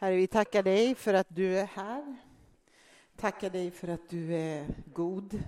[0.00, 2.16] Herre, vi tackar dig för att du är här.
[3.16, 5.42] Tackar dig för att du är god.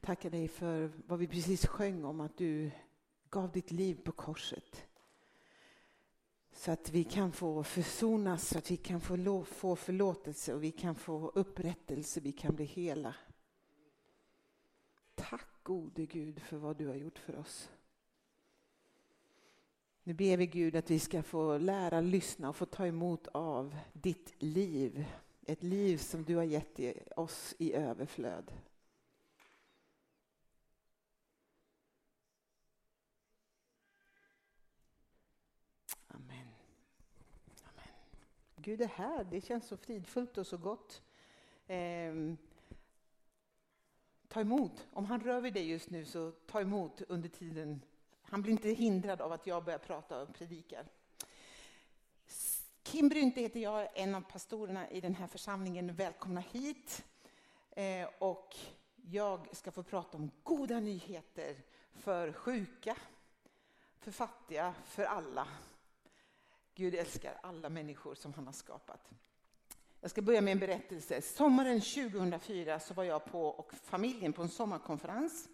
[0.00, 2.70] Tackar dig för vad vi precis sjöng om, att du
[3.30, 4.86] gav ditt liv på korset.
[6.52, 10.72] Så att vi kan få försonas, så att vi kan få, få förlåtelse och vi
[10.72, 13.14] kan få upprättelse, vi kan bli hela.
[15.14, 17.68] Tack gode Gud för vad du har gjort för oss.
[20.04, 23.76] Nu ber vi Gud att vi ska få lära, lyssna och få ta emot av
[23.92, 25.06] ditt liv.
[25.46, 26.80] Ett liv som du har gett
[27.16, 28.52] oss i överflöd.
[36.06, 36.48] Amen.
[37.64, 37.94] Amen.
[38.56, 41.02] Gud är här, det känns så fridfullt och så gott.
[41.66, 42.14] Eh,
[44.28, 47.80] ta emot, om han rör vid dig just nu så ta emot under tiden
[48.32, 50.86] han blir inte hindrad av att jag börjar prata och predikar.
[52.82, 55.94] Kim Brynte heter jag, en av pastorerna i den här församlingen.
[55.94, 57.04] Välkomna hit.
[57.70, 58.56] Eh, och
[59.10, 61.56] jag ska få prata om goda nyheter
[61.92, 62.96] för sjuka,
[63.98, 65.48] för fattiga, för alla.
[66.74, 69.10] Gud älskar alla människor som han har skapat.
[70.00, 71.22] Jag ska börja med en berättelse.
[71.22, 75.48] Sommaren 2004 så var jag på, och familjen på en sommarkonferens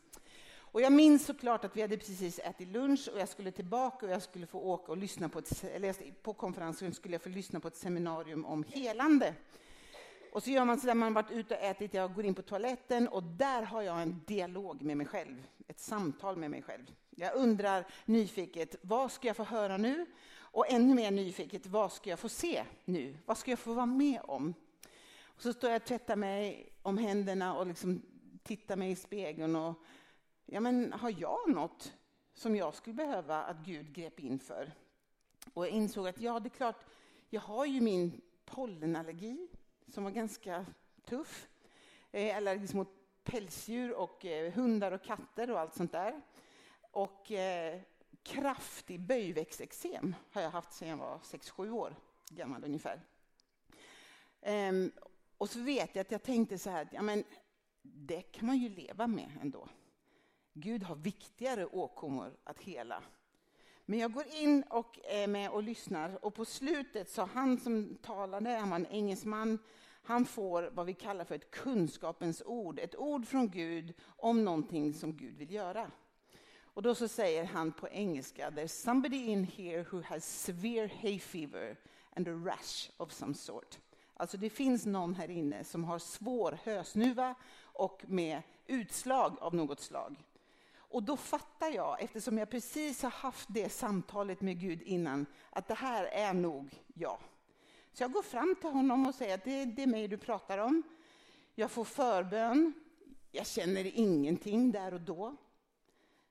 [0.72, 4.12] och jag minns såklart att vi hade precis ätit lunch och jag skulle tillbaka och
[4.12, 7.60] jag skulle få åka och lyssna på ett, eller på konferensen skulle jag få lyssna
[7.60, 9.34] på ett seminarium om helande.
[10.32, 12.42] Och så gör man så där man varit ute och ätit, jag går in på
[12.42, 16.94] toaletten och där har jag en dialog med mig själv, ett samtal med mig själv.
[17.10, 20.06] Jag undrar nyfiket, vad ska jag få höra nu?
[20.30, 23.16] Och ännu mer nyfiket, vad ska jag få se nu?
[23.26, 24.54] Vad ska jag få vara med om?
[25.22, 28.02] Och så står jag och tvättar mig om händerna och liksom
[28.42, 29.74] tittar mig i spegeln och
[30.50, 31.94] ja men har jag något
[32.34, 34.72] som jag skulle behöva att Gud grep in för?
[35.54, 36.84] Och jag insåg att ja, det är klart,
[37.30, 39.48] jag har ju min pollenallergi
[39.88, 40.66] som var ganska
[41.04, 41.48] tuff.
[42.10, 42.88] Jag är allergisk mot
[43.24, 46.22] pälsdjur och eh, hundar och katter och allt sånt där.
[46.90, 47.80] Och eh,
[48.22, 51.96] kraftig böjväxteksem har jag haft sedan jag var 6-7 år
[52.30, 53.00] gammal ungefär.
[54.40, 54.92] Ehm,
[55.38, 57.24] och så vet jag att jag tänkte så här, ja men
[57.82, 59.68] det kan man ju leva med ändå.
[60.60, 63.02] Gud har viktigare åkommor att hela.
[63.84, 67.98] Men jag går in och är med och lyssnar och på slutet så han som
[68.02, 69.58] talade, han var en engelsman,
[70.02, 74.94] han får vad vi kallar för ett kunskapens ord, ett ord från Gud om någonting
[74.94, 75.90] som Gud vill göra.
[76.60, 81.18] Och då så säger han på engelska, there's somebody in here who has severe hay
[81.18, 81.76] fever
[82.16, 83.78] and a rash of some sort.
[84.14, 89.80] Alltså det finns någon här inne som har svår hösnuva och med utslag av något
[89.80, 90.16] slag.
[90.88, 95.68] Och då fattar jag, eftersom jag precis har haft det samtalet med Gud innan, att
[95.68, 97.18] det här är nog jag.
[97.92, 100.58] Så jag går fram till honom och säger att det, det är mig du pratar
[100.58, 100.82] om.
[101.54, 102.72] Jag får förbön.
[103.32, 105.36] Jag känner ingenting där och då.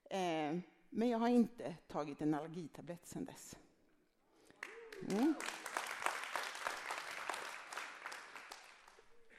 [0.10, 0.58] Eh,
[0.90, 3.56] men jag har inte tagit en allergitablett sedan dess.
[5.12, 5.34] Mm.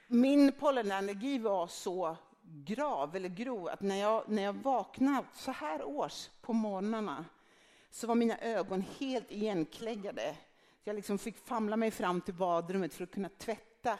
[0.06, 2.16] Min pollenallergi var så
[2.50, 7.24] grav eller grov att när jag, när jag vaknade så här års på morgnarna
[7.90, 10.36] så var mina ögon helt igenkläggade.
[10.84, 13.98] Jag liksom fick famla mig fram till badrummet för att kunna tvätta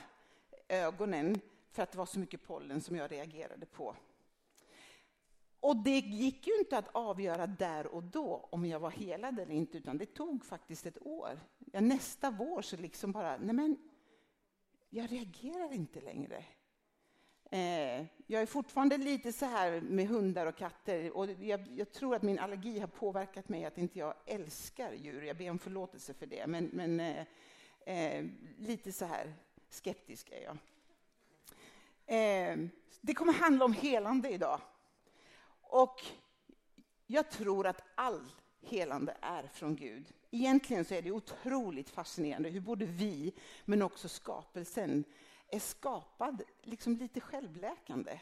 [0.68, 3.96] ögonen för att det var så mycket pollen som jag reagerade på.
[5.60, 9.54] Och det gick ju inte att avgöra där och då om jag var helad eller
[9.54, 11.40] inte, utan det tog faktiskt ett år.
[11.72, 13.76] Ja, nästa vår så liksom bara, nej men,
[14.90, 16.44] jag reagerar inte längre.
[17.50, 22.14] Eh, jag är fortfarande lite så här med hundar och katter och jag, jag, tror
[22.14, 25.22] att min allergi har påverkat mig att inte jag älskar djur.
[25.22, 27.24] Jag ber om förlåtelse för det, men, men eh,
[27.86, 28.26] eh,
[28.58, 29.34] lite så här
[29.70, 30.56] skeptisk är jag.
[32.06, 32.58] Eh,
[33.00, 34.60] det kommer handla om helande idag.
[35.60, 36.04] Och
[37.06, 40.12] jag tror att all helande är från Gud.
[40.30, 43.32] Egentligen så är det otroligt fascinerande hur både vi,
[43.64, 45.04] men också skapelsen,
[45.48, 48.20] är skapad liksom lite självläkande.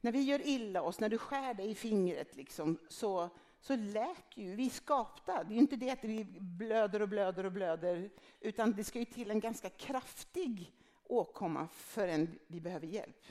[0.00, 3.28] När vi gör illa oss, när du skär dig i fingret, liksom, så,
[3.60, 5.44] så läker ju vi är skapta.
[5.44, 9.04] Det är inte det att vi blöder och blöder och blöder, utan det ska ju
[9.04, 10.72] till en ganska kraftig
[11.04, 13.24] åkomma förrän vi behöver hjälp.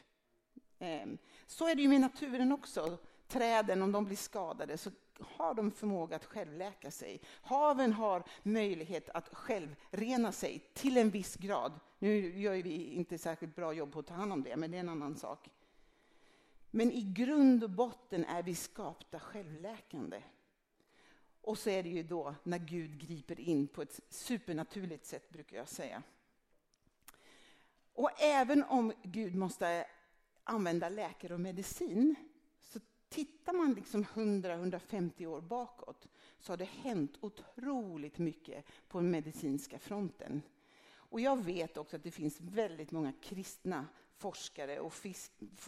[0.80, 1.18] Ehm,
[1.48, 2.98] så är det ju med naturen också.
[3.28, 7.22] Träden, om de blir skadade, så har de förmåga att självläka sig.
[7.42, 11.80] Haven har möjlighet att självrena sig till en viss grad.
[12.02, 14.78] Nu gör vi inte särskilt bra jobb på att ta hand om det, men det
[14.78, 15.50] är en annan sak.
[16.72, 20.24] Men i grund och botten är vi skapta självläkande.
[21.42, 25.58] Och så är det ju då när Gud griper in på ett supernaturligt sätt, brukar
[25.58, 26.04] jag säga.
[27.94, 29.88] Och även om Gud måste
[30.44, 32.16] använda läkare och medicin,
[32.60, 36.08] så tittar man liksom 100-150 år bakåt,
[36.40, 40.42] så har det hänt otroligt mycket på den medicinska fronten.
[41.12, 43.88] Och jag vet också att det finns väldigt många kristna
[44.18, 44.94] forskare och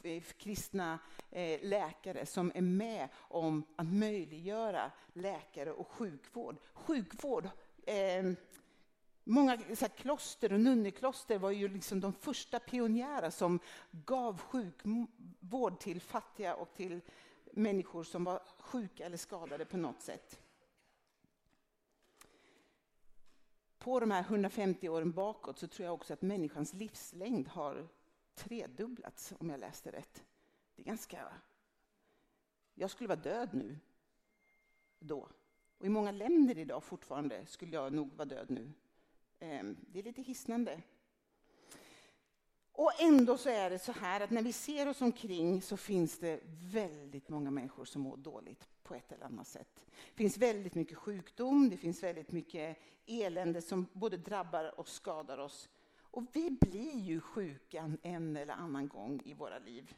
[0.03, 0.99] eh, kristna
[1.31, 6.57] eh, läkare som är med om att möjliggöra läkare och sjukvård.
[6.73, 7.49] Sjukvård
[7.85, 8.33] eh,
[9.25, 13.59] Många så här, kloster och nunnekloster var ju liksom de första pionjärer som
[13.91, 17.01] gav sjukvård till fattiga och till
[17.51, 20.42] människor som var sjuka eller skadade på något sätt.
[23.83, 27.87] På de här 150 åren bakåt så tror jag också att människans livslängd har
[28.35, 30.23] tredubblats, om jag läste rätt.
[30.75, 31.27] Det är ganska...
[32.73, 33.77] Jag skulle vara död nu,
[34.99, 35.29] då.
[35.77, 38.71] Och i många länder idag fortfarande skulle jag nog vara död nu.
[39.39, 40.81] Ehm, det är lite hisnande.
[42.71, 46.19] Och ändå så är det så här att när vi ser oss omkring så finns
[46.19, 49.81] det väldigt många människor som mår dåligt på ett eller annat sätt.
[49.85, 55.37] Det finns väldigt mycket sjukdom, det finns väldigt mycket elände som både drabbar och skadar
[55.37, 55.69] oss.
[55.97, 59.95] Och vi blir ju sjuka en eller annan gång i våra liv.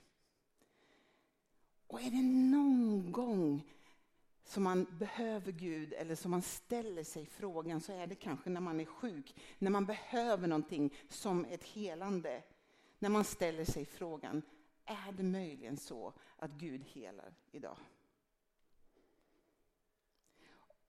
[1.87, 3.71] Och är det någon gång
[4.45, 8.61] som man behöver Gud eller som man ställer sig frågan så är det kanske när
[8.61, 12.43] man är sjuk, när man behöver någonting som ett helande.
[12.99, 14.41] När man ställer sig frågan,
[14.85, 17.77] är det möjligen så att Gud helar idag?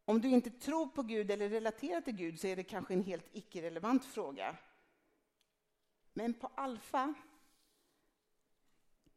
[0.09, 3.03] Om du inte tror på Gud eller relaterar till Gud så är det kanske en
[3.03, 4.57] helt icke-relevant fråga.
[6.13, 7.15] Men på Alfa,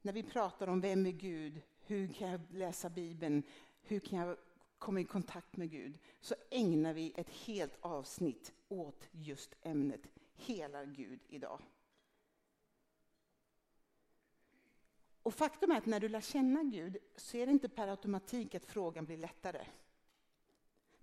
[0.02, 3.44] när vi pratar om vem är Gud, hur kan jag läsa Bibeln,
[3.82, 4.38] hur kan jag
[4.78, 10.02] komma i kontakt med Gud, så ägnar vi ett helt avsnitt åt just ämnet
[10.36, 11.62] Hela Gud idag.
[15.24, 18.56] Och faktum är att när du lär känna Gud så är det inte per automatik
[18.56, 19.66] att frågan blir lättare.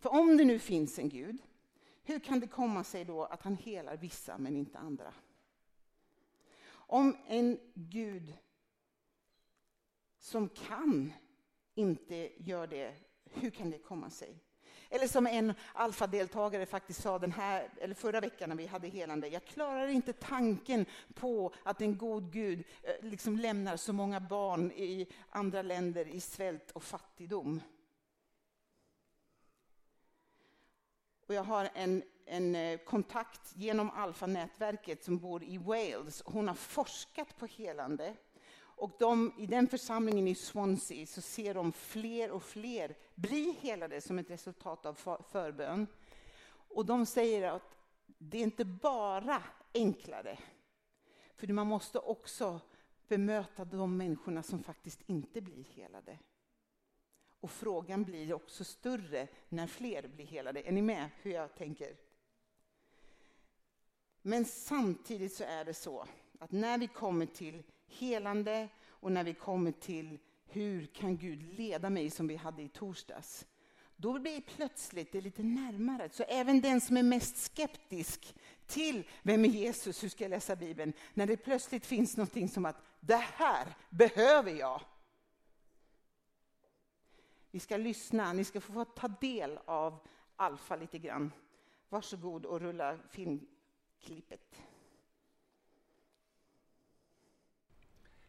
[0.06, 1.42] För om det nu finns en Gud,
[2.04, 5.14] hur kan det komma sig då att han helar vissa men inte andra?
[6.68, 8.34] Om en Gud
[10.18, 11.12] som kan
[11.74, 12.94] inte gör det,
[13.24, 14.38] hur kan det komma sig?
[14.90, 19.28] Eller som en alfadeltagare faktiskt sa den här, eller förra veckan när vi hade helande.
[19.28, 24.72] Jag klarar inte tanken på att en god Gud eh, liksom lämnar så många barn
[24.72, 27.60] i andra länder i svält och fattigdom.
[31.26, 36.22] Och jag har en, en eh, kontakt genom Alfa-nätverket som bor i Wales.
[36.26, 38.16] Hon har forskat på helande.
[38.58, 44.00] Och de, i den församlingen i Swansea så ser de fler och fler bli helade
[44.00, 44.94] som ett resultat av
[45.30, 45.86] förbön.
[46.68, 47.76] Och de säger att
[48.18, 49.42] det är inte bara
[49.74, 50.38] enklare.
[51.36, 52.60] För man måste också
[53.08, 56.18] bemöta de människorna som faktiskt inte blir helade.
[57.46, 60.62] Och frågan blir också större när fler blir helade.
[60.62, 61.96] Är ni med hur jag tänker?
[64.22, 66.06] Men samtidigt så är det så
[66.38, 71.90] att när vi kommer till helande och när vi kommer till hur kan Gud leda
[71.90, 73.46] mig som vi hade i torsdags.
[73.96, 76.08] Då blir plötsligt det lite närmare.
[76.12, 78.34] Så även den som är mest skeptisk
[78.66, 80.92] till vem är Jesus, hur ska jag läsa Bibeln?
[81.14, 84.80] När det plötsligt finns någonting som att det här behöver jag.
[87.56, 89.98] Vi ska lyssna, ni ska få ta del av
[90.36, 91.32] Alfa lite grann.
[91.88, 94.62] Varsågod och rulla filmklippet.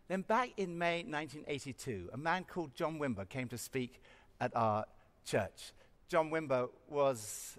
[0.08, 4.02] Then, back in May 1982, a man called John Wimber came to speak
[4.38, 4.86] at our
[5.26, 5.74] church.
[6.08, 7.58] John Wimber was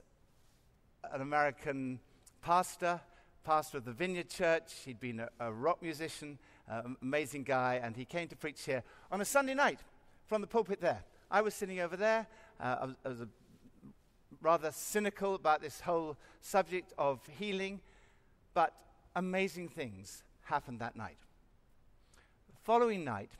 [1.03, 1.99] an American
[2.41, 3.01] pastor,
[3.45, 4.73] pastor of the Vineyard Church.
[4.85, 6.39] He'd been a, a rock musician,
[7.03, 9.81] amazing guy, and he came to preach here on a Sunday night
[10.27, 11.05] from the pulpit there.
[11.31, 12.27] I was sitting over there.
[12.61, 13.19] Uh, I, was, I was
[14.41, 17.81] rather cynical about this whole subject of healing,
[18.55, 18.73] but
[19.15, 21.19] amazing things happened that night
[22.49, 23.33] The following night,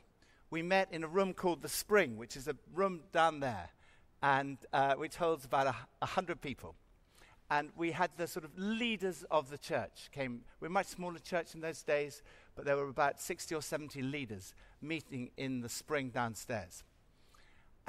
[0.51, 3.69] we met in a room called The Spring, which is a room down there,
[4.21, 6.75] and uh, which holds about a, a hundred people.
[7.51, 10.41] And we had the sort of leaders of the church came.
[10.59, 12.21] We're a much smaller church in those days,
[12.55, 16.83] but there were about 60 or 70 leaders meeting in the spring downstairs.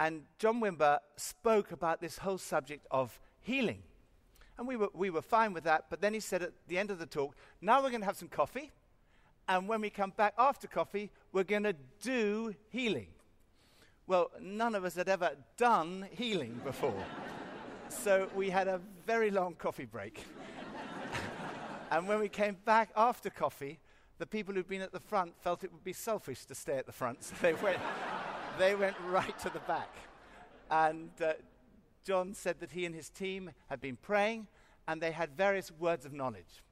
[0.00, 3.83] And John Wimber spoke about this whole subject of healing.
[4.57, 6.90] And we were, we were fine with that, but then he said at the end
[6.90, 8.71] of the talk, now we're going to have some coffee
[9.50, 13.09] and when we come back after coffee, we're going to do healing.
[14.07, 17.04] Well, none of us had ever done healing before.
[17.88, 20.25] so we had a very long coffee break.
[21.90, 23.80] and when we came back after coffee,
[24.19, 26.87] the people who'd been at the front felt it would be selfish to stay at
[26.87, 27.78] the front, so they went,
[28.61, 29.88] they went right to the back.
[30.71, 31.33] And uh,
[32.05, 34.49] John said that he and his team had been praying
[34.87, 36.62] and they had various words of knowledge.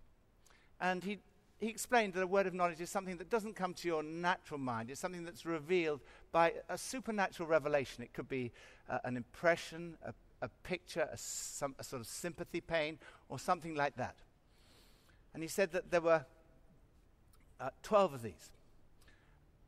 [0.81, 1.19] And he,
[1.59, 4.61] he explained that a word of knowledge is something that doesn't come to your natural
[4.61, 8.05] mind, it's something that's revealed by a supernatural revelation.
[8.05, 8.53] It could be
[8.91, 12.99] uh, an impression, a, a picture, a, some, a sort of sympathy pain,
[13.31, 14.17] or something like that.
[15.33, 16.27] And he said that there were
[17.59, 18.51] uh, 12 of these.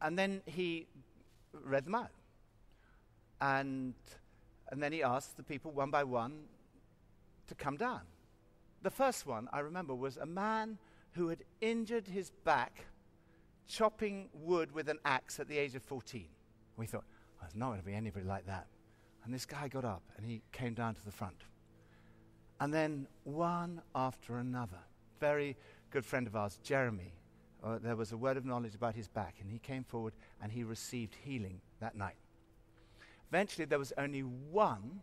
[0.02, 0.86] And then he
[1.52, 2.10] read them out.
[3.40, 3.94] And,
[4.70, 6.42] and then he asked the people one by one
[7.48, 8.02] to come down.
[8.82, 10.78] The first one, I remember, was a man
[11.12, 12.86] who had injured his back
[13.66, 16.26] chopping wood with an axe at the age of 14.
[16.76, 18.66] We thought, oh, there's not going to be anybody like that.
[19.24, 21.44] And this guy got up and he came down to the front.
[22.58, 24.80] And then one after another,
[25.18, 25.56] very
[25.90, 27.12] good friend of ours, Jeremy,
[27.62, 30.50] uh, there was a word of knowledge about his back, and he came forward and
[30.50, 32.16] he received healing that night.
[33.28, 35.00] Eventually, there was only one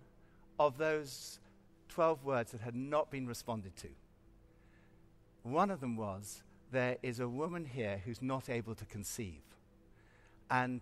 [0.60, 1.40] of those
[1.90, 3.88] 12 words that had not been responded to.
[5.44, 9.42] One of them was, There is a woman here who's not able to conceive.
[10.50, 10.82] And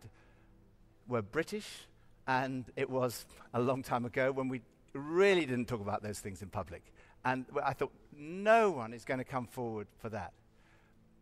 [1.08, 1.88] we're British,
[2.28, 4.62] and it was a long time ago when we
[4.94, 6.84] really didn't talk about those things in public.
[7.24, 10.34] And I thought, no one is going to come forward for that.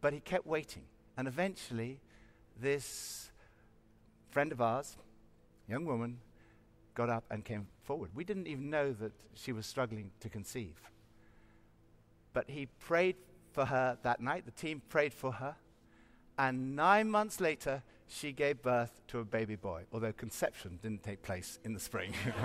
[0.04, 0.84] But he kept waiting.
[1.16, 2.02] And eventually,
[2.62, 3.32] this
[4.32, 4.98] friend of ours,
[5.70, 6.20] young woman,
[6.94, 8.10] got up and came forward.
[8.14, 10.76] We didn't even know that she was struggling to conceive.
[12.34, 13.16] But he prayed
[13.54, 14.44] for her that night.
[14.44, 15.56] The team prayed for her.
[16.38, 21.22] And nine months later, she gave birth to a baby boy, although conception didn't take
[21.22, 22.14] place in the spring.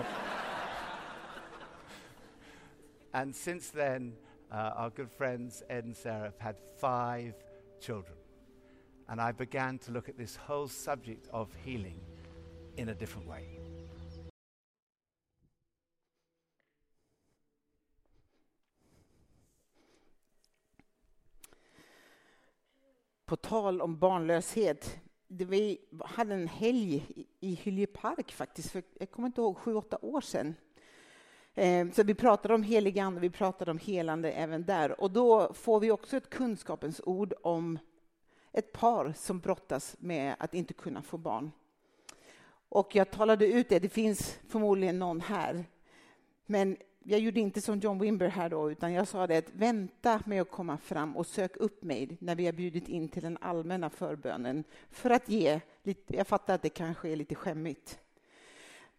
[3.12, 4.12] and since then,
[4.52, 7.34] uh, our good friends Ed and Sarah have had five
[7.80, 8.16] children.
[9.06, 12.00] And I began to look at this whole subject of healing
[12.76, 13.44] in a different way.
[23.24, 25.00] På tal om barnlöshet.
[25.26, 29.98] Vi hade en helg i Hylje park faktiskt, för jag kommer inte ihåg, sju, åtta
[30.02, 30.54] år sedan.
[31.60, 35.00] Ehm, så vi pratade om helig ande, vi pratade om helande även där.
[35.00, 37.78] Och då får vi också ett kunskapens ord om
[38.52, 41.52] ett par som brottas med att inte kunna få barn.
[42.68, 45.64] Och jag talade ut det, det finns förmodligen någon här.
[46.46, 50.20] Men jag gjorde inte som John Wimber här då, utan jag sa det att vänta
[50.26, 53.38] med att komma fram och sök upp mig när vi har bjudit in till den
[53.40, 57.98] allmänna förbönen för att ge lite, jag fattar att det kanske är lite skämmigt.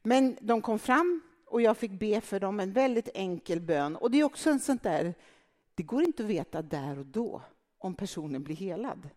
[0.03, 3.95] Men de kom fram och jag fick be för dem en väldigt enkel bön.
[3.95, 5.13] Och det är också en sånt där,
[5.75, 7.41] det går inte att veta där och då
[7.77, 9.09] om personen blir helad.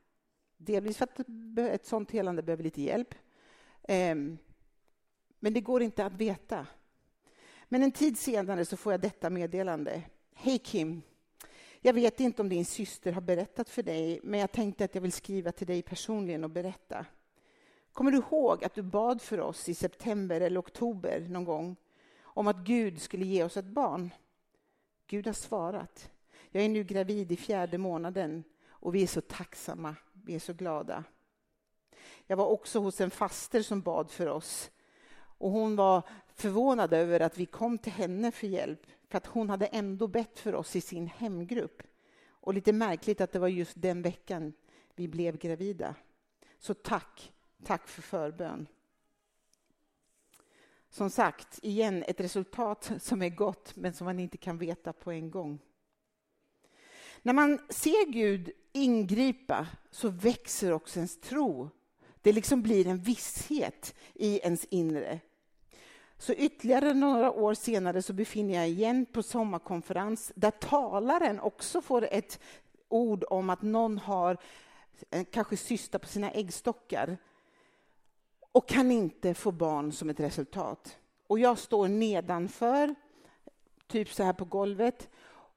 [0.57, 1.19] Delvis för att
[1.59, 3.15] ett sånt helande behöver lite hjälp.
[3.83, 4.39] Ehm,
[5.41, 6.67] men det går inte att veta.
[7.69, 10.03] Men en tid senare så får jag detta meddelande.
[10.35, 11.03] Hej Kim.
[11.81, 15.03] Jag vet inte om din syster har berättat för dig, men jag tänkte att jag
[15.03, 17.07] vill skriva till dig personligen och berätta.
[17.93, 21.77] Kommer du ihåg att du bad för oss i september eller oktober någon gång
[22.35, 24.11] om att Gud skulle ge oss ett barn?
[25.07, 26.11] Gud har svarat.
[26.51, 30.53] Jag är nu gravid i fjärde månaden och vi är så tacksamma, vi är så
[30.53, 31.05] glada.
[32.27, 34.71] Jag var också hos en faster som bad för oss
[35.43, 36.03] och hon var
[36.35, 40.39] förvånad över att vi kom till henne för hjälp, för att hon hade ändå bett
[40.39, 41.83] för oss i sin hemgrupp.
[42.29, 44.53] Och lite märkligt att det var just den veckan
[44.95, 45.95] vi blev gravida.
[46.59, 47.33] Så tack,
[47.65, 48.67] tack för förbön.
[50.93, 55.13] Som sagt, igen ett resultat som är gott, men som man inte kan veta på
[55.13, 55.59] en gång.
[57.23, 61.71] När man ser Gud ingripa så växer också ens tro.
[62.23, 65.21] Det liksom blir en visshet i ens inre.
[66.19, 72.09] Så ytterligare några år senare så befinner jag igen på sommarkonferens där talaren också får
[72.11, 72.41] ett
[72.89, 74.37] ord om att någon har
[75.11, 77.19] eh, kanske systa på sina äggstockar
[78.53, 80.99] och kan inte få barn som ett resultat.
[81.27, 82.95] Och jag står nedanför,
[83.87, 85.09] typ så här på golvet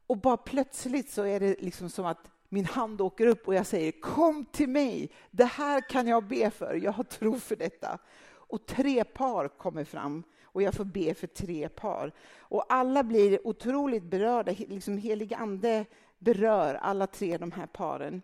[0.07, 3.65] och bara plötsligt så är det liksom som att min hand åker upp och jag
[3.65, 7.99] säger kom till mig, det här kan jag be för, jag har tro för detta.
[8.27, 12.11] Och tre par kommer fram och jag får be för tre par.
[12.37, 15.85] Och alla blir otroligt berörda, liksom helig ande
[16.19, 18.21] berör alla tre de här paren.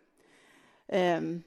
[0.88, 1.44] Um,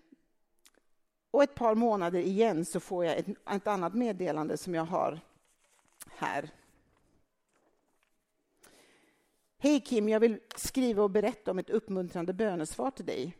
[1.34, 5.20] och ett par månader igen så får jag ett, ett annat meddelande som jag har
[6.10, 6.50] här.
[9.58, 13.36] Hej Kim, jag vill skriva och berätta om ett uppmuntrande bönesvar till dig.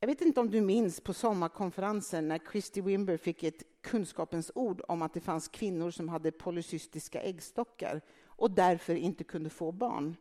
[0.00, 4.82] Jag vet inte om du minns på sommarkonferensen när Christy Wimber fick ett kunskapens ord
[4.88, 10.16] om att det fanns kvinnor som hade polycystiska äggstockar och därför inte kunde få barn.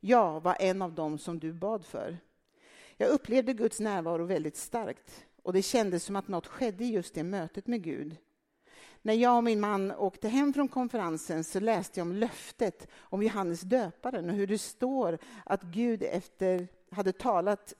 [0.00, 2.18] Jag var en av dem som du bad för.
[2.96, 7.14] Jag upplevde Guds närvaro väldigt starkt och det kändes som att något skedde i just
[7.14, 8.16] det mötet med Gud.
[9.02, 13.22] När jag och min man åkte hem från konferensen så läste jag om löftet om
[13.22, 17.74] Johannes döparen och hur det står att Gud efter hade talat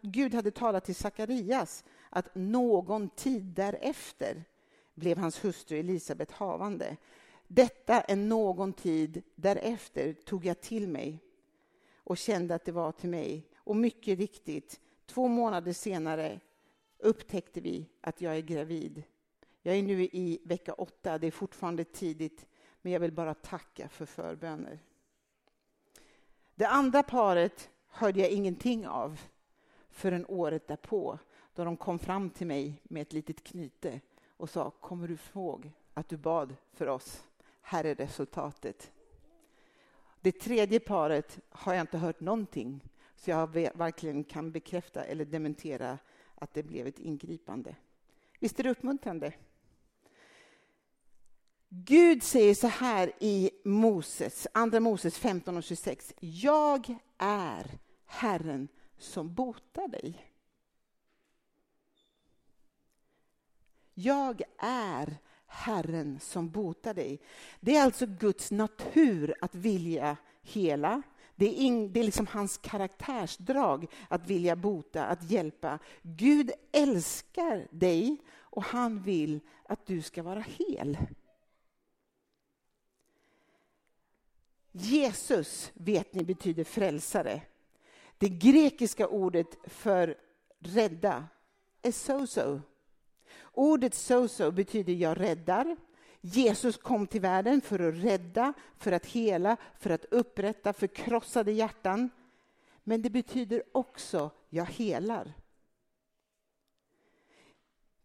[0.00, 4.44] Gud hade talat till Sakarias att någon tid därefter
[4.94, 6.96] blev hans hustru Elisabet havande.
[7.48, 11.18] Detta en någon tid därefter tog jag till mig
[11.96, 13.46] och kände att det var till mig.
[13.56, 16.40] Och mycket riktigt, två månader senare
[17.02, 19.02] upptäckte vi att jag är gravid.
[19.62, 22.46] Jag är nu i vecka åtta, det är fortfarande tidigt,
[22.82, 24.78] men jag vill bara tacka för förböner.
[26.54, 29.20] Det andra paret hörde jag ingenting av
[29.90, 31.18] förrän året därpå,
[31.54, 34.00] då de kom fram till mig med ett litet knyte
[34.36, 37.24] och sa, kommer du ihåg att du bad för oss?
[37.60, 38.92] Här är resultatet.
[40.20, 42.80] Det tredje paret har jag inte hört någonting,
[43.16, 45.98] så jag varken kan bekräfta eller dementera
[46.42, 47.76] att det blev ett ingripande.
[48.38, 49.32] Visst är det uppmuntrande?
[51.68, 56.14] Gud säger så här i Moses, Andra Moses 15 och 26.
[56.20, 58.68] Jag är Herren
[58.98, 60.32] som botar dig.
[63.94, 67.20] Jag är Herren som botar dig.
[67.60, 71.02] Det är alltså Guds natur att vilja hela.
[71.36, 75.78] Det är, in, det är liksom hans karaktärsdrag att vilja bota, att hjälpa.
[76.02, 80.98] Gud älskar dig och han vill att du ska vara hel.
[84.72, 87.42] Jesus, vet ni, betyder frälsare.
[88.18, 90.18] Det grekiska ordet för
[90.58, 91.28] rädda
[91.82, 92.60] är sozo.
[93.52, 95.76] Ordet sozo betyder jag räddar.
[96.24, 102.10] Jesus kom till världen för att rädda, för att hela, för att upprätta förkrossade hjärtan.
[102.84, 105.32] Men det betyder också jag helar.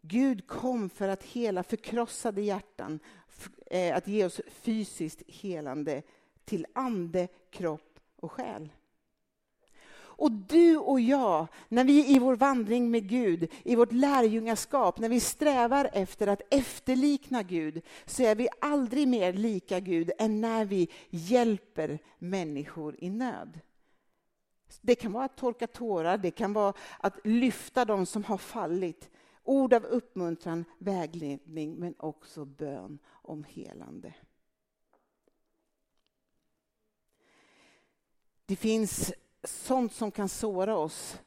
[0.02, 3.00] Gud kom för att hela förkrossade hjärtan,
[3.66, 6.02] eh, att ge oss fysiskt helande
[6.46, 8.70] till ande, kropp och själ.
[10.18, 15.10] Och du och jag, när vi i vår vandring med Gud, i vårt lärjungaskap, när
[15.10, 20.66] vi strävar efter att efterlikna Gud, så är vi aldrig mer lika Gud än när
[20.66, 23.60] vi hjälper människor i nöd.
[24.82, 29.10] Det kan vara att torka tårar, det kan vara att lyfta dem som har fallit.
[29.44, 34.14] Ord av uppmuntran, vägledning, men också bön om helande.
[38.46, 41.18] Det finns sånt som kan såra oss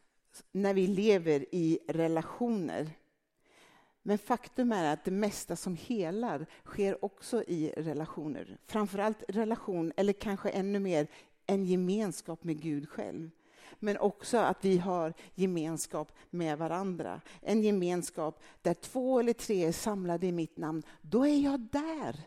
[0.52, 2.90] när vi lever i relationer.
[4.02, 8.58] Men faktum är att det mesta som helar sker också i relationer.
[8.66, 11.06] Framförallt relation, eller kanske ännu mer
[11.46, 13.30] en gemenskap med Gud själv.
[13.78, 17.20] Men också att vi har gemenskap med varandra.
[17.40, 20.82] En gemenskap där två eller tre är samlade i mitt namn.
[21.02, 22.20] Då är jag där,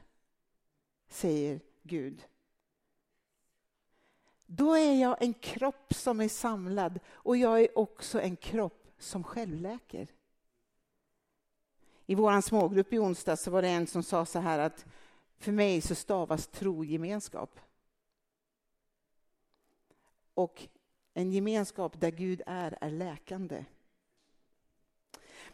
[1.10, 2.24] säger Gud.
[4.56, 9.24] Då är jag en kropp som är samlad och jag är också en kropp som
[9.24, 10.08] självläker.
[12.06, 14.86] I vår smågrupp i onsdag så var det en som sa så här att
[15.38, 17.60] för mig så stavas tro gemenskap.
[20.34, 20.68] Och
[21.14, 23.66] en gemenskap där Gud är, är läkande.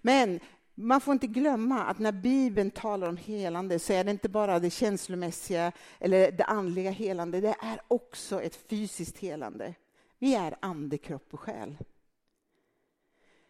[0.01, 0.39] Men
[0.81, 4.59] man får inte glömma att när Bibeln talar om helande så är det inte bara
[4.59, 9.73] det känslomässiga eller det andliga helande, det är också ett fysiskt helande.
[10.19, 11.77] Vi är ande, kropp och själ.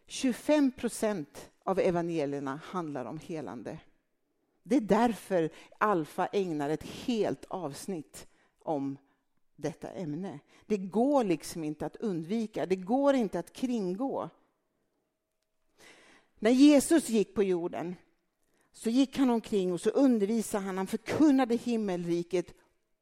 [0.08, 3.80] 25 procent av evangelierna handlar om helande.
[4.63, 8.28] Det är därför Alfa ägnar ett helt avsnitt
[8.60, 8.98] om
[9.56, 10.39] detta ämne.
[10.65, 14.30] Det går liksom inte att undvika, det går inte att kringgå.
[16.39, 17.95] När Jesus gick på jorden
[18.71, 22.54] så gick han omkring och så undervisade han, han förkunnade himmelriket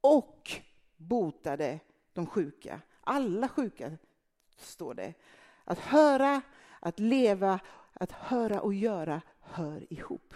[0.01, 0.51] och
[0.97, 1.79] botade
[2.13, 2.81] de sjuka.
[3.01, 3.97] Alla sjuka,
[4.57, 5.13] står det.
[5.63, 6.41] Att höra,
[6.79, 7.59] att leva,
[7.93, 10.33] att höra och göra hör ihop.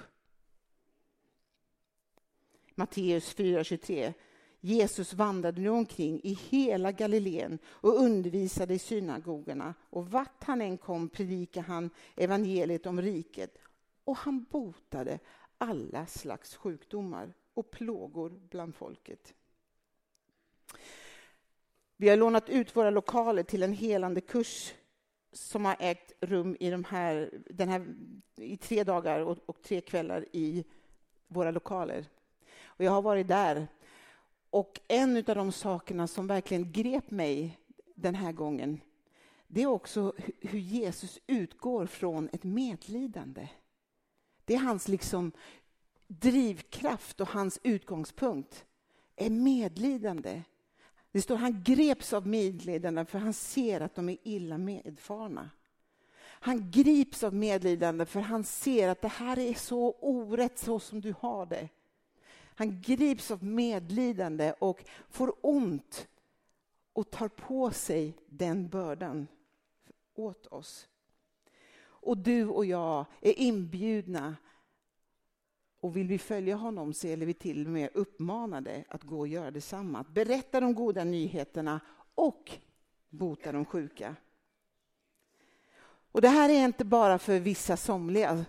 [2.75, 4.13] Matteus 4.23
[4.63, 9.74] Jesus vandrade nu omkring i hela Galileen och undervisade i synagogorna.
[9.89, 13.58] Och vart han än kom predikade han evangeliet om riket.
[14.04, 15.19] Och han botade
[15.58, 19.34] alla slags sjukdomar och plågor bland folket.
[21.97, 24.74] Vi har lånat ut våra lokaler till en helande kurs
[25.32, 27.86] som har ägt rum i, de här, den här,
[28.36, 30.63] i tre dagar och, och tre kvällar i
[31.28, 32.06] våra lokaler.
[32.63, 33.67] Och jag har varit där.
[34.51, 37.57] Och en av de sakerna som verkligen grep mig
[37.95, 38.81] den här gången,
[39.47, 43.47] det är också hur Jesus utgår från ett medlidande.
[44.45, 45.31] Det är hans liksom
[46.07, 48.65] drivkraft och hans utgångspunkt
[49.15, 50.41] är medlidande.
[51.11, 55.49] Det står han greps av medlidande för han ser att de är illa medfarna.
[56.23, 61.01] Han grips av medlidande för han ser att det här är så orätt så som
[61.01, 61.69] du har det.
[62.55, 66.07] Han grips av medlidande och får ont
[66.93, 69.27] och tar på sig den bördan
[70.13, 70.87] åt oss.
[71.83, 74.35] Och du och jag är inbjudna
[75.79, 79.27] och vill vi följa honom så är vi till och med uppmanade att gå och
[79.27, 79.99] göra detsamma.
[79.99, 81.79] Att berätta de goda nyheterna
[82.15, 82.51] och
[83.09, 84.15] bota de sjuka.
[86.11, 88.45] Och det här är inte bara för vissa somliga,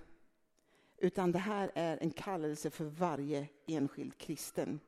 [1.03, 4.81] utan det här är en kallelse för varje enskild kristen.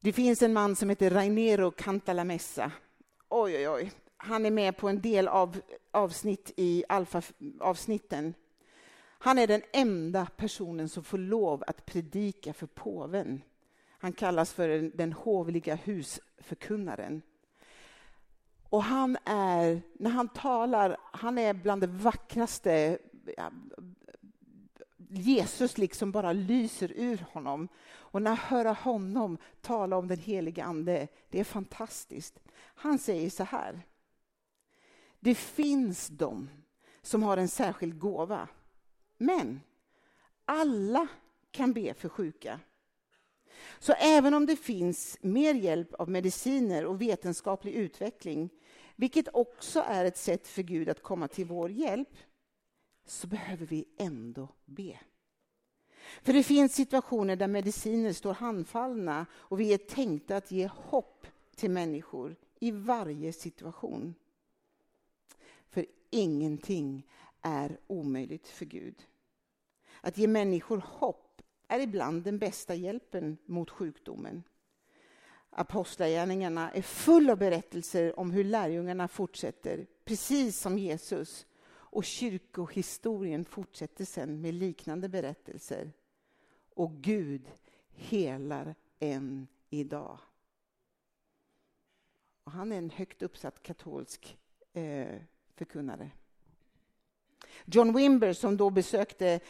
[0.00, 2.72] Det finns en man som heter Rainero Cantalamessa.
[3.28, 3.92] Oj, oj, oj.
[4.16, 8.34] Han är med på en del av avsnitt i alfa-avsnitten.
[8.98, 13.42] Han är den enda personen som får lov att predika för påven.
[13.98, 17.22] Han kallas för den hovliga husförkunnaren.
[18.76, 22.98] Och han är, när han talar, han är bland det vackraste.
[25.08, 27.68] Jesus liksom bara lyser ur honom.
[27.88, 32.38] Och när jag hör honom tala om den helige Ande, det är fantastiskt.
[32.58, 33.80] Han säger så här.
[35.20, 36.50] Det finns de
[37.02, 38.48] som har en särskild gåva.
[39.18, 39.60] Men
[40.44, 41.08] alla
[41.50, 42.60] kan be för sjuka.
[43.78, 48.50] Så även om det finns mer hjälp av mediciner och vetenskaplig utveckling,
[48.96, 52.16] vilket också är ett sätt för Gud att komma till vår hjälp,
[53.04, 54.98] så behöver vi ändå be.
[56.22, 61.26] För det finns situationer där mediciner står handfallna och vi är tänkta att ge hopp
[61.56, 64.14] till människor i varje situation.
[65.68, 67.06] För ingenting
[67.42, 69.06] är omöjligt för Gud.
[70.00, 74.42] Att ge människor hopp är ibland den bästa hjälpen mot sjukdomen.
[75.58, 81.46] Apostlagärningarna är full av berättelser om hur lärjungarna fortsätter, precis som Jesus.
[81.68, 85.92] Och kyrkohistorien fortsätter sen med liknande berättelser.
[86.74, 87.50] Och Gud
[87.88, 90.18] helar än idag.
[92.44, 94.38] Och han är en högt uppsatt katolsk
[94.72, 95.16] eh,
[95.54, 96.10] förkunnare.
[97.64, 99.40] John Wimber, som då besökte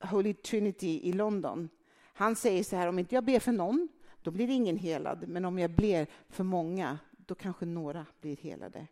[0.00, 1.68] Holy Trinity i London,
[2.12, 3.88] han säger så här, om inte jag ber för någon,
[4.26, 5.28] då blir ingen helad.
[5.28, 8.86] Men om jag blir för många, då kanske några blir helade.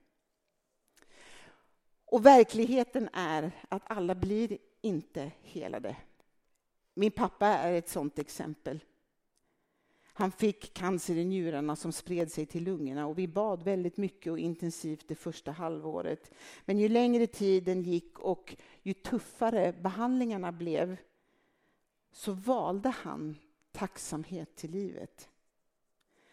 [2.04, 5.96] Och verkligheten är att alla blir inte helade.
[6.94, 8.84] Min pappa är ett sådant exempel.
[10.02, 14.32] Han fick cancer i njurarna som spred sig till lungorna och vi bad väldigt mycket
[14.32, 16.30] och intensivt det första halvåret.
[16.64, 20.96] Men ju längre tiden gick och ju tuffare behandlingarna blev
[22.12, 23.36] så valde han
[23.74, 25.28] tacksamhet till livet.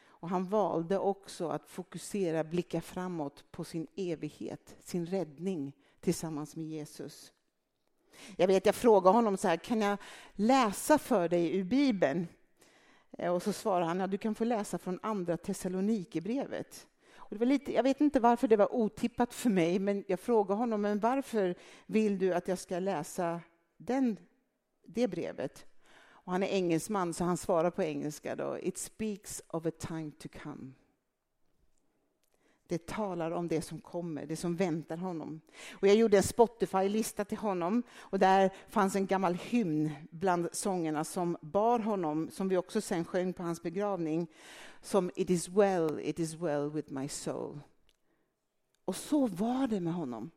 [0.06, 6.66] Och han valde också att fokusera, blicka framåt på sin evighet, sin räddning tillsammans med
[6.66, 7.34] Jesus.
[8.38, 9.98] Jag vet, jag frågade honom så här, kan jag
[10.34, 12.28] läsa för dig ur Bibeln?
[13.18, 16.88] Eh, och så svarade han, ja, du kan få läsa från andra Thessalonikerbrevet.
[17.16, 20.20] Och det var lite, jag vet inte varför det var otippat för mig, men jag
[20.20, 23.42] frågade honom, men varför vill du att jag ska läsa
[23.78, 24.18] den,
[24.86, 25.66] det brevet?
[26.24, 28.36] Och han är engelsman, så han svarar på engelska.
[28.36, 28.58] Då.
[28.62, 30.72] It speaks of a time to come.
[32.68, 35.42] Det talar om det som kommer, det som väntar honom.
[35.72, 41.04] Och jag gjorde en Spotify-lista till honom och där fanns en gammal hymn bland sångerna
[41.04, 44.28] som bar honom, som vi också sen sjöng på hans begravning,
[44.82, 47.60] som It is well, it is well with my soul.
[48.86, 50.32] Och så var det med honom.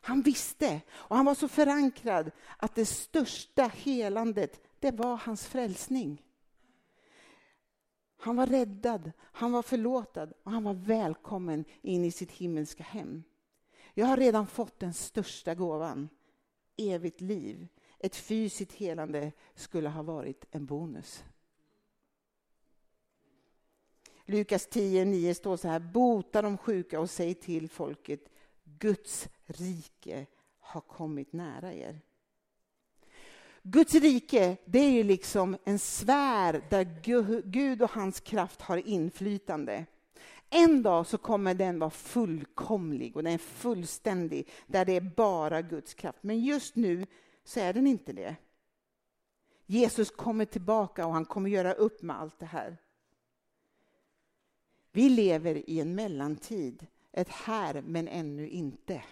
[0.00, 6.22] Han visste, och han var så förankrad, att det största helandet, det var hans frälsning.
[8.16, 13.22] Han var räddad, han var förlåtad och han var välkommen in i sitt himmelska hem.
[13.94, 16.08] Jag har redan fått den största gåvan,
[16.76, 17.68] evigt liv.
[17.98, 21.24] Ett fysiskt helande skulle ha varit en bonus.
[24.24, 28.20] Lukas 10.9 står så här, bota de sjuka och säg till folket,
[28.64, 30.26] Guds rike
[30.58, 32.05] har kommit nära er.
[33.68, 37.02] Guds rike, det är ju liksom en sfär där
[37.50, 39.86] Gud och hans kraft har inflytande.
[40.50, 45.62] En dag så kommer den vara fullkomlig och den är fullständig, där det är bara
[45.62, 46.18] Guds kraft.
[46.20, 47.06] Men just nu
[47.44, 48.36] så är den inte det.
[49.66, 52.76] Jesus kommer tillbaka och han kommer göra upp med allt det här.
[54.92, 59.04] Vi lever i en mellantid, ett här men ännu inte.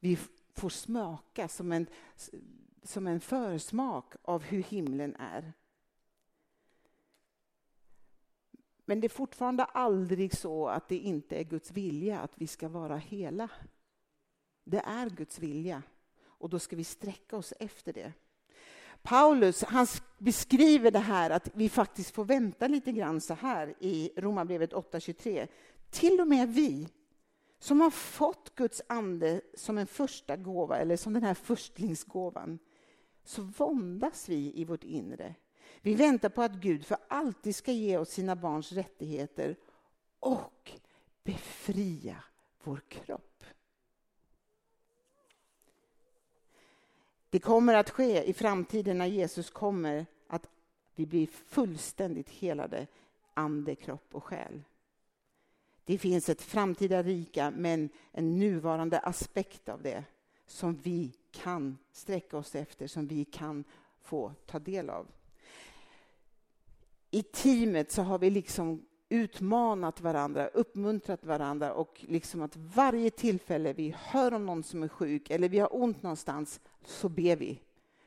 [0.00, 0.18] Vi
[0.54, 1.86] får smaka som en,
[2.88, 5.52] som en försmak av hur himlen är.
[8.84, 12.68] Men det är fortfarande aldrig så att det inte är Guds vilja att vi ska
[12.68, 13.48] vara hela.
[14.64, 15.82] Det är Guds vilja
[16.22, 18.12] och då ska vi sträcka oss efter det.
[19.02, 19.86] Paulus han
[20.18, 25.48] beskriver det här att vi faktiskt får vänta lite grann så här i Romarbrevet 8.23.
[25.90, 26.88] Till och med vi
[27.58, 32.58] som har fått Guds ande som en första gåva, eller som den här förstlingsgåvan,
[33.28, 35.34] så våndas vi i vårt inre.
[35.80, 39.56] Vi väntar på att Gud för alltid ska ge oss sina barns rättigheter
[40.20, 40.70] och
[41.22, 42.24] befria
[42.62, 43.44] vår kropp.
[47.30, 50.48] Det kommer att ske i framtiden när Jesus kommer att
[50.94, 52.86] vi blir fullständigt helade,
[53.34, 54.62] ande, kropp och själ.
[55.84, 60.04] Det finns ett framtida rika, men en nuvarande aspekt av det
[60.48, 63.64] som vi kan sträcka oss efter, som vi kan
[64.02, 65.06] få ta del av.
[67.10, 73.72] I teamet så har vi liksom utmanat varandra, uppmuntrat varandra och liksom att varje tillfälle
[73.72, 77.60] vi hör om någon som är sjuk eller vi har ont någonstans så ber vi,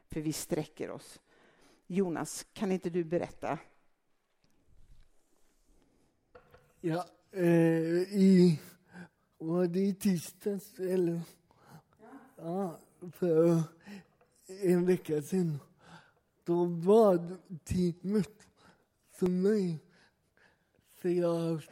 [0.09, 1.19] för vi sträcker oss.
[1.87, 3.59] Jonas, kan inte du berätta?
[6.81, 8.59] Ja, eh, i,
[9.37, 11.21] var det i tisdags eller?
[12.43, 12.79] Ja,
[13.11, 13.63] för eh,
[14.61, 15.59] en vecka sedan.
[16.43, 18.47] Då bad teamet
[19.11, 19.79] för mig.
[20.95, 21.71] För jag har haft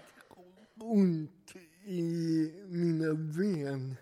[0.80, 1.56] ont
[1.86, 3.96] i mina ben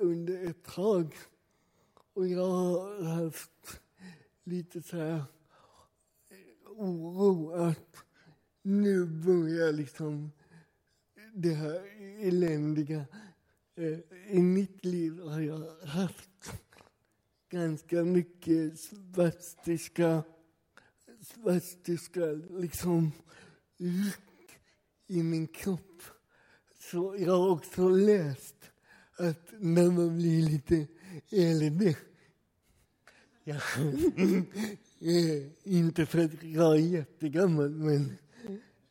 [0.00, 1.14] under ett tag.
[2.14, 3.80] Och jag har haft
[4.44, 5.14] lite så här
[6.28, 7.96] eh, oro att
[8.62, 10.30] nu börjar liksom
[11.34, 11.82] det här
[12.26, 13.06] eländiga.
[13.74, 13.98] Eh,
[14.30, 16.52] I mitt liv har jag haft
[17.50, 20.22] ganska mycket svartiska,
[21.20, 23.12] svastiska liksom
[23.78, 24.58] ryck
[25.06, 26.02] i min kropp.
[26.80, 28.56] Så jag har också läst
[29.16, 30.86] att när man blir lite
[31.30, 31.94] äldre
[33.44, 33.56] Ja.
[35.04, 38.18] Eh, inte för att jag är jättegammal, men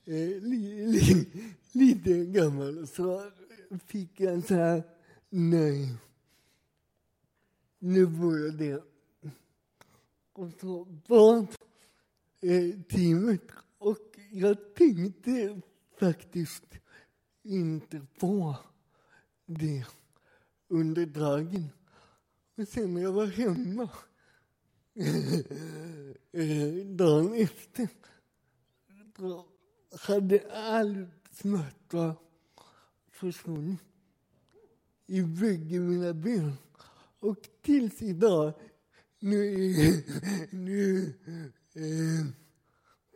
[0.05, 1.27] eh, li, li,
[1.71, 3.31] lite gammal, så
[3.79, 4.83] fick jag så här,
[5.29, 5.95] nej,
[7.79, 8.83] nu börjar det.
[10.33, 11.47] Och så bad
[12.41, 15.61] eh, teamet och jag tänkte
[15.99, 16.79] faktiskt
[17.43, 18.55] inte på
[19.45, 19.85] det
[20.67, 21.69] under dagen.
[22.55, 23.89] Men sen när jag var hemma
[26.31, 27.87] eh, dagen efter
[29.15, 29.45] då
[29.99, 32.15] hade all smärta
[33.21, 33.79] försvunnit
[35.07, 36.53] i bägge mina ben.
[37.19, 38.53] Och tills idag,
[39.19, 39.75] nu,
[40.49, 41.13] nu
[41.73, 42.25] eh,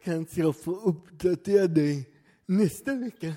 [0.04, 2.10] kanske jag får uppdatera dig
[2.46, 3.34] nästa vecka.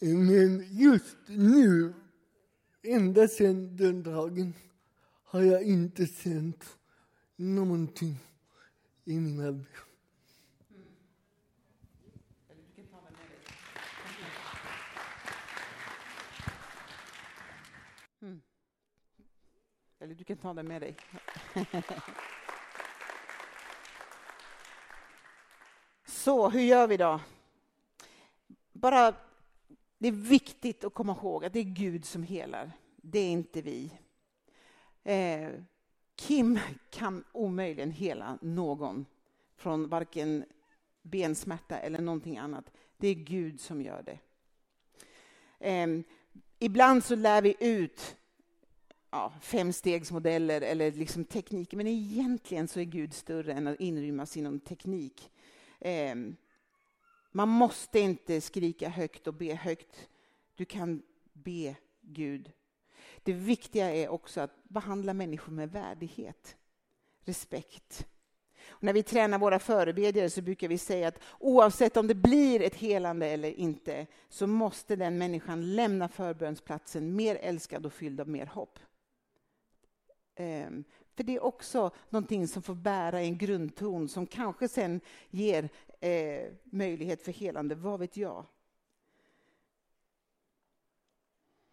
[0.00, 1.94] Men just nu,
[2.82, 4.54] ända sedan den dagen,
[5.24, 6.64] har jag inte känt
[7.36, 8.16] någonting
[9.04, 9.83] i mina ben.
[20.04, 20.96] Eller du kan ta den med dig.
[26.04, 27.20] Så, hur gör vi då?
[28.72, 29.14] Bara,
[29.98, 32.72] det är viktigt att komma ihåg att det är Gud som helar.
[32.96, 33.92] Det är inte vi.
[35.04, 35.50] Eh,
[36.16, 36.58] Kim
[36.90, 39.06] kan omöjligen hela någon
[39.56, 40.44] från varken
[41.02, 42.72] bensmärta eller någonting annat.
[42.96, 44.18] Det är Gud som gör det.
[45.70, 46.00] Eh,
[46.58, 48.16] ibland så lär vi ut
[49.14, 51.76] ja, femstegsmodeller eller liksom tekniker.
[51.76, 55.30] Men egentligen så är Gud större än att inrymmas i någon teknik.
[55.80, 56.14] Eh,
[57.32, 60.08] man måste inte skrika högt och be högt.
[60.54, 62.52] Du kan be Gud.
[63.22, 66.56] Det viktiga är också att behandla människor med värdighet,
[67.24, 68.06] respekt.
[68.68, 72.62] Och när vi tränar våra förebedjare så brukar vi säga att oavsett om det blir
[72.62, 78.28] ett helande eller inte så måste den människan lämna förbönsplatsen mer älskad och fylld av
[78.28, 78.78] mer hopp.
[80.36, 85.68] Um, För det är också någonting som får bära en grundton som kanske sen ger
[86.00, 88.46] eh, möjlighet för helande, vad vet jag?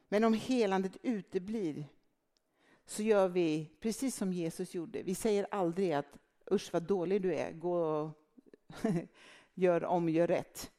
[0.10, 1.86] Men om helandet uteblir
[2.86, 5.04] så gör vi precis som Jesus gjorde.
[5.04, 6.18] Vi säger aldrig att
[6.52, 8.12] usch vad dålig du är, gå och
[9.54, 10.72] gör om, gör rätt.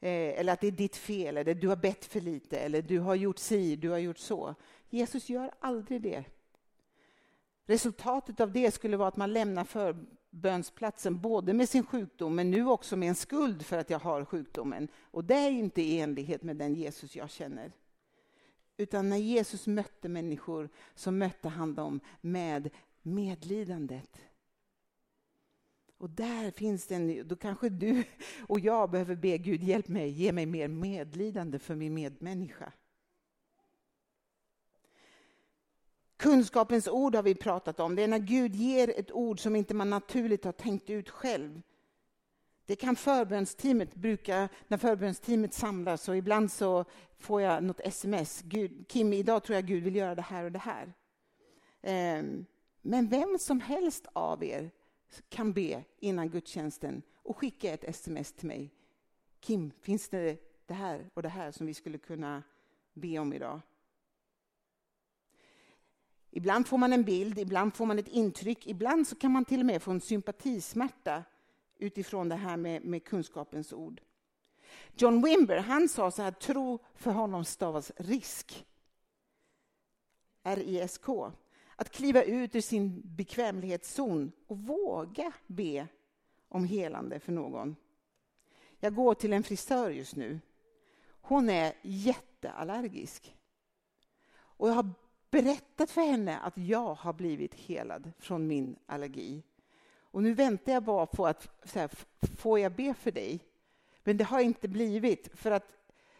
[0.00, 2.98] Eh, eller att det är ditt fel, eller du har bett för lite, eller du
[2.98, 4.54] har gjort si, du har gjort så.
[4.90, 6.24] Jesus gör aldrig det.
[7.68, 12.66] Resultatet av det skulle vara att man lämnar förbönsplatsen både med sin sjukdom men nu
[12.68, 14.88] också med en skuld för att jag har sjukdomen.
[15.00, 17.72] Och det är inte i enlighet med den Jesus jag känner.
[18.76, 22.70] Utan när Jesus mötte människor så mötte han dem med
[23.02, 24.20] medlidandet.
[25.98, 28.04] Och där finns det en, då kanske du
[28.46, 32.72] och jag behöver be Gud, hjälp mig, ge mig mer medlidande för min medmänniska.
[36.18, 37.94] Kunskapens ord har vi pratat om.
[37.94, 41.62] Det är när Gud ger ett ord som inte man naturligt har tänkt ut själv.
[42.66, 46.84] Det kan förbönsteamet bruka, när förbönsteamet samlas och ibland så
[47.18, 48.42] får jag något sms.
[48.42, 50.92] Gud, Kim, idag tror jag Gud vill göra det här och det här.
[51.82, 52.46] Ehm,
[52.82, 54.70] men vem som helst av er
[55.28, 58.70] kan be innan gudstjänsten och skicka ett sms till mig.
[59.40, 62.42] Kim, finns det det här och det här som vi skulle kunna
[62.94, 63.60] be om idag?
[66.30, 69.60] Ibland får man en bild, ibland får man ett intryck, ibland så kan man till
[69.60, 71.24] och med få en sympatismärta
[71.78, 74.00] utifrån det här med, med kunskapens ord.
[74.96, 78.66] John Wimber han sa så här, tro för honom stavas risk.
[80.42, 81.32] R-I-S-K.
[81.76, 85.88] Att kliva ut ur sin bekvämlighetszon och våga be
[86.48, 87.76] om helande för någon.
[88.80, 90.40] Jag går till en frisör just nu.
[91.20, 93.36] Hon är jätteallergisk.
[94.30, 94.90] Och jag har
[95.30, 99.42] berättat för henne att jag har blivit helad från min allergi.
[100.00, 101.90] Och nu väntar jag bara på att, så här,
[102.36, 103.40] får jag be för dig?
[104.04, 105.78] Men det har inte blivit, för att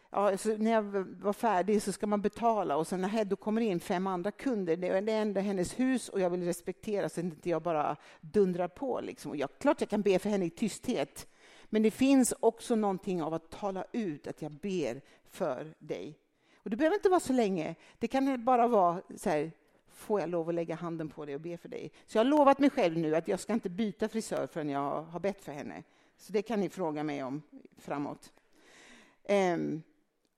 [0.09, 0.81] ja, när jag
[1.21, 4.77] var färdig så ska man betala och sen när då kommer in fem andra kunder.
[4.77, 8.67] Det är ändå hennes hus och jag vill respektera så att inte jag bara dundrar
[8.67, 9.01] på.
[9.01, 9.31] Liksom.
[9.31, 11.27] Och jag, klart jag kan be för henne i tysthet,
[11.65, 16.19] men det finns också någonting av att tala ut att jag ber för dig.
[16.63, 17.75] Och det behöver inte vara så länge.
[17.99, 19.51] Det kan bara vara så här,
[19.87, 21.91] får jag lov att lägga handen på dig och be för dig?
[22.07, 25.01] Så jag har lovat mig själv nu att jag ska inte byta frisör förrän jag
[25.01, 25.83] har bett för henne.
[26.17, 27.41] Så det kan ni fråga mig om
[27.77, 28.33] framåt.
[29.29, 29.83] Um,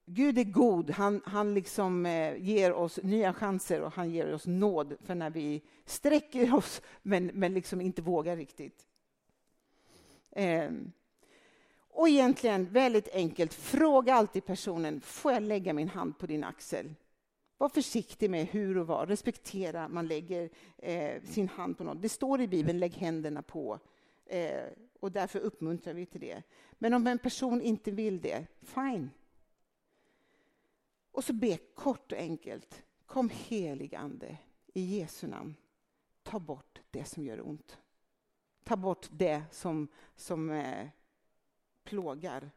[0.06, 0.90] Gud är god.
[0.90, 5.30] Han, han liksom, eh, ger oss nya chanser och han ger oss nåd för när
[5.30, 8.88] vi sträcker oss men, men liksom inte vågar riktigt.
[10.36, 10.92] Um,
[11.94, 16.94] och egentligen väldigt enkelt, fråga alltid personen, får jag lägga min hand på din axel?
[17.58, 22.02] Var försiktig med hur och var, respektera man lägger eh, sin hand på någon.
[22.02, 23.80] Det står i Bibeln, lägg händerna på.
[24.26, 24.64] Eh,
[25.00, 26.44] och därför uppmuntrar vi till det.
[26.72, 29.10] Men om en person inte vill det, fine.
[31.12, 32.84] Och så be kort och enkelt.
[33.06, 34.38] Kom helig Ande,
[34.74, 35.56] i Jesu namn.
[36.24, 37.78] Ta bort det som gör ont.
[38.64, 40.88] Ta bort det som, som eh,
[41.92, 42.52] plågar.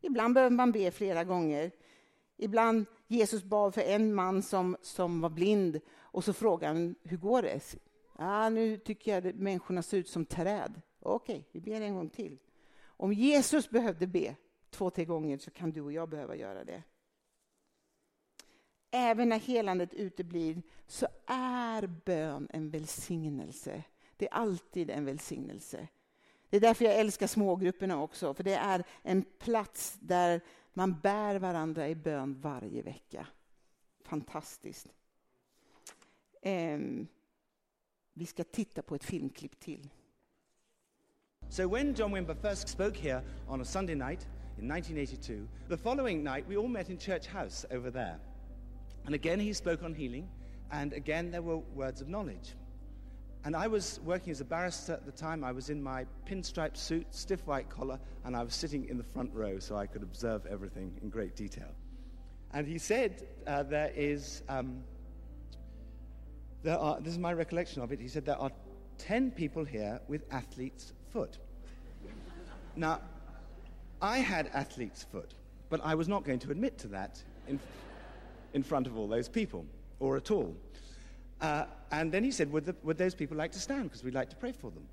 [0.00, 1.70] Ibland behöver man be flera gånger.
[2.36, 7.16] Ibland Jesus bad för en man som, som var blind och så frågade han hur
[7.16, 7.76] går det?
[8.18, 10.80] Ja, nu tycker jag att människorna ser ut som träd.
[11.00, 12.38] Okej, vi ber en gång till.
[12.82, 14.36] Om Jesus behövde be
[14.70, 16.82] två, tre gånger så kan du och jag behöva göra det.
[18.90, 23.82] Även när helandet uteblir så är bön en välsignelse.
[24.16, 25.88] Det är alltid en välsignelse.
[26.50, 30.40] Det är därför jag älskar smågrupperna också, för det är en plats där
[30.72, 33.26] man bär varandra i bön varje vecka.
[34.04, 34.86] Fantastiskt.
[36.42, 37.08] Um,
[38.12, 39.90] vi ska titta på ett filmklipp till.
[41.48, 44.26] So when John Wimber first spoke here on a Sunday night
[44.58, 48.18] in 1982, the following night we all met in Church House over there.
[49.04, 50.28] And again he spoke on healing,
[50.70, 52.54] and again there were words of knowledge.
[53.46, 55.44] And I was working as a barrister at the time.
[55.44, 59.04] I was in my pinstripe suit, stiff white collar, and I was sitting in the
[59.04, 61.72] front row so I could observe everything in great detail.
[62.52, 64.82] And he said uh, there is, um,
[66.64, 68.50] there are, this is my recollection of it, he said there are
[68.98, 71.38] 10 people here with athlete's foot.
[72.76, 73.00] now,
[74.02, 75.34] I had athlete's foot,
[75.70, 77.60] but I was not going to admit to that in,
[78.54, 79.66] in front of all those people,
[80.00, 80.56] or at all.
[81.40, 83.84] Uh, and then he said, would, the, would those people like to stand?
[83.84, 84.86] Because we'd like to pray for them.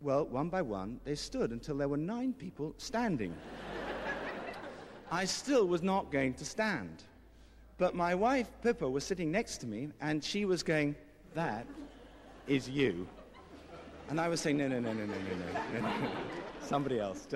[0.00, 3.34] Well, one by one, they stood until there were nine people standing.
[5.10, 7.04] I still was not going to stand.
[7.76, 10.94] But my wife, Pippa, was sitting next to me, and she was going,
[11.34, 11.66] that
[12.46, 13.06] is you.
[14.08, 16.10] And I was saying, no, no, no, no, no, no, no, no, no.
[16.62, 17.26] somebody else.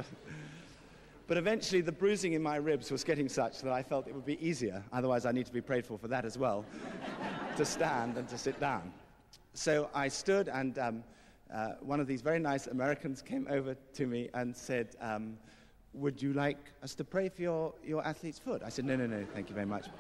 [1.27, 4.27] But eventually, the bruising in my ribs was getting such that I felt it would
[4.27, 6.67] be easier, otherwise, I need to be prayed for for that as well,
[7.57, 8.93] to stand and to sit down.
[9.55, 11.03] So I stood, and um,
[11.53, 15.39] uh, one of these very nice Americans came over to me and said, um,
[15.95, 18.63] Would you like us to pray for your, your athlete's foot?
[18.63, 19.87] I said, No, no, no, thank you very much.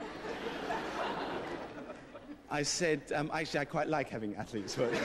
[2.50, 4.92] I said, um, Actually, I quite like having athlete's foot.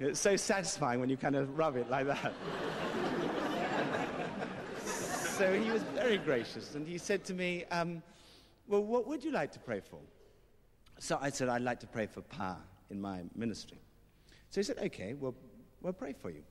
[0.00, 2.32] it's so satisfying when you kind of rub it like that
[5.34, 8.02] so he was very gracious, and he said to me, um,
[8.68, 9.98] Well, what would you like to pray for?
[11.00, 13.78] So I said, I'd like to pray for power in my ministry.
[14.50, 15.34] So he said, Okay, well,
[15.82, 16.42] we'll pray for you.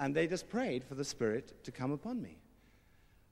[0.00, 2.38] And they just prayed for the Spirit to come upon me.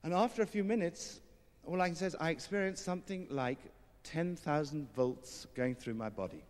[0.03, 1.21] And after a few minutes,
[1.65, 3.59] all I can say is I experienced something like
[4.03, 6.43] 10,000 volts going through my body.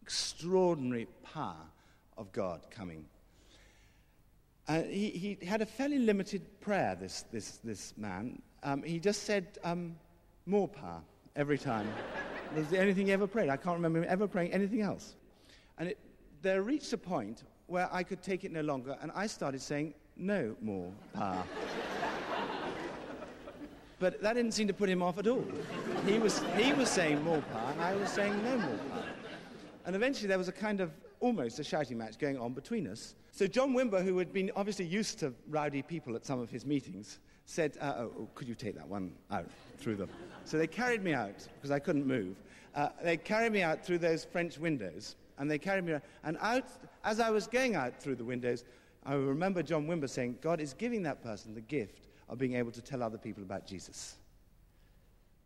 [0.00, 1.66] Extraordinary power
[2.16, 3.04] of God coming
[4.70, 8.40] uh, he, he, had a fairly limited prayer, this, this, this man.
[8.62, 9.96] Um, he just said, um,
[10.46, 11.00] more power
[11.34, 11.88] every time.
[12.54, 13.48] That's the only thing he ever prayed.
[13.48, 15.16] I can't remember him ever praying anything else.
[15.78, 15.98] And it,
[16.42, 19.92] there reached a point where I could take it no longer, and I started saying,
[20.16, 21.42] no more power.
[23.98, 25.44] but that didn't seem to put him off at all.
[26.06, 29.04] He was, he was saying more power, and I was saying no more power.
[29.84, 33.14] And eventually there was a kind of almost a shouting match going on between us.
[33.32, 36.66] So John Wimber, who had been obviously used to rowdy people at some of his
[36.66, 39.46] meetings, said, uh, oh, oh, could you take that one out
[39.78, 40.08] through them?
[40.44, 42.36] So they carried me out, because I couldn't move.
[42.74, 46.02] Uh, they carried me out through those French windows, and they carried me out.
[46.24, 46.64] And out,
[47.04, 48.64] as I was going out through the windows,
[49.04, 52.70] I remember John Wimber saying, God is giving that person the gift of being able
[52.72, 54.16] to tell other people about Jesus.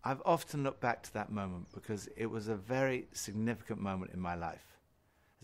[0.02, 4.20] I've often looked back to that moment because it was a very significant moment in
[4.20, 4.73] my life.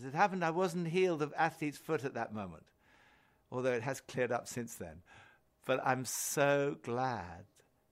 [0.01, 2.63] As it happened, I wasn't healed of athlete's foot at that moment,
[3.51, 5.03] although it has cleared up since then.
[5.67, 7.45] But I'm so glad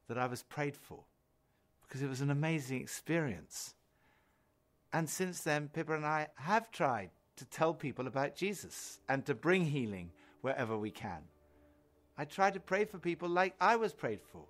[0.07, 1.03] that I was prayed for
[1.84, 3.76] because it was an amazing experience.
[4.91, 9.36] And since then, Pippa and I have tried to tell people about Jesus and to
[9.36, 10.10] bring healing
[10.41, 11.22] wherever we can.
[12.18, 14.45] I try to pray for people like I was prayed for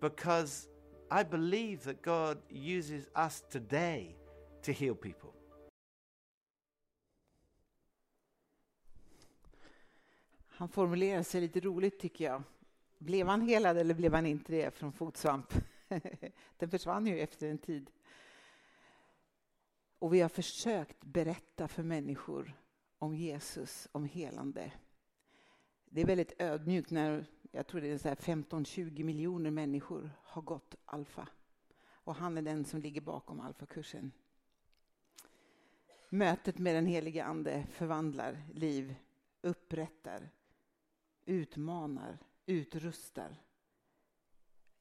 [0.00, 0.68] because
[1.10, 4.14] I believe that God uses us today
[4.62, 5.34] to heal people.
[10.60, 12.42] Han formulerar sig lite roligt tycker jag.
[12.98, 15.54] Blev han helad eller blev han inte det från fotsvamp?
[16.58, 17.90] Den försvann ju efter en tid.
[19.98, 22.52] Och vi har försökt berätta för människor
[22.98, 24.72] om Jesus, om helande.
[25.84, 31.28] Det är väldigt ödmjukt när, jag tror det är 15-20 miljoner människor har gått alfa.
[31.90, 34.12] Och han är den som ligger bakom alfakursen.
[36.08, 38.94] Mötet med den heliga Ande förvandlar liv,
[39.42, 40.30] upprättar,
[41.30, 43.36] utmanar, utrustar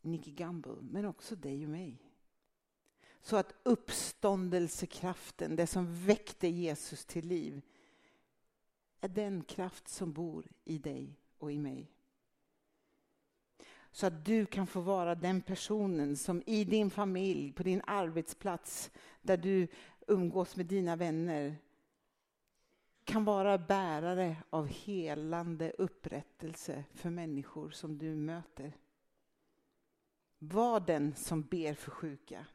[0.02, 1.98] Nicky Gamble, men också dig och mig.
[3.22, 7.62] Så att uppståndelsekraften, det som väckte Jesus till liv,
[9.02, 11.92] är den kraft som bor i dig och i mig.
[13.92, 18.92] Så att du kan få vara den personen som i din familj, på din arbetsplats,
[19.22, 19.68] där du
[20.08, 21.58] umgås med dina vänner,
[23.10, 28.74] kan vara bärare av helande upprättelse för människor som du möter.
[30.40, 32.46] Var den som ber för sjuka.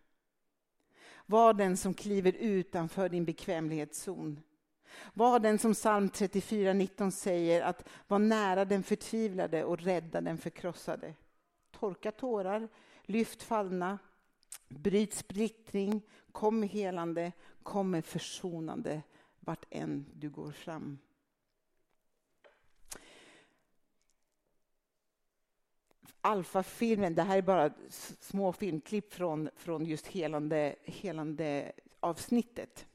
[1.27, 4.41] Var den som kliver utanför din bekvämlighetszon.
[5.15, 11.15] Var den som psalm 34.19 säger att var nära den förtvivlade och rädda den förkrossade.
[11.71, 12.69] Torka tårar,
[13.03, 13.99] lyft fallna,
[14.69, 16.03] bryt splittring,
[16.33, 17.33] kom helande,
[17.63, 19.03] kom med försonande
[19.45, 20.99] vart än du går fram.
[26.21, 27.71] Alfa-filmen, det här är bara
[28.21, 32.87] små filmklipp från, från just helande, helande avsnittet.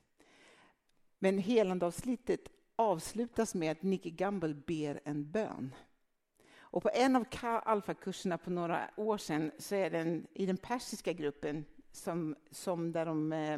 [1.20, 2.42] Men helande avsnittet
[2.76, 5.76] avslutas med att Nicky Gamble ber en bön.
[6.72, 11.14] Och på en av alfakurserna på några år sedan så är den i den persiska
[11.14, 13.58] gruppen som, som där de eh,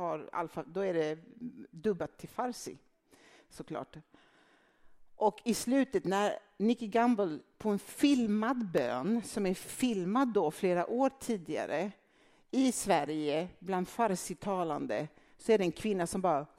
[0.00, 1.18] har alfa, då är det
[1.70, 2.78] dubbat till farsi,
[3.48, 3.96] såklart.
[5.16, 10.86] Och i slutet, när Nicky Gamble på en filmad bön, som är filmad då flera
[10.86, 11.92] år tidigare,
[12.50, 16.46] i Sverige bland farsi-talande, så är det en kvinna som bara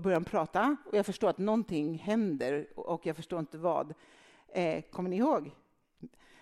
[0.00, 3.94] börjar prata och jag förstår att någonting händer och jag förstår inte vad.
[4.48, 5.50] Eh, kommer ni ihåg?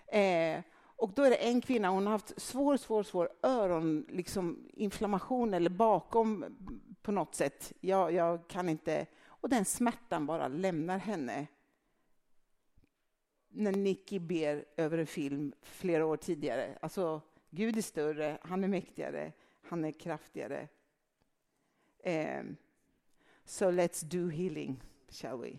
[0.06, 0.60] Eh,
[0.96, 5.54] och då är det en kvinna, hon har haft svår, svår, svår öroninflammation liksom, inflammation
[5.54, 6.44] eller bakom
[7.02, 7.72] på något sätt.
[7.80, 9.06] Jag, jag kan inte...
[9.24, 11.46] Och den smärtan bara lämnar henne.
[13.48, 16.78] När Nicky ber över en film flera år tidigare.
[16.80, 17.20] Alltså,
[17.50, 19.32] Gud är större, han är mäktigare,
[19.62, 20.68] han är kraftigare.
[22.04, 22.56] Um,
[23.44, 25.58] so let's do healing, shall we?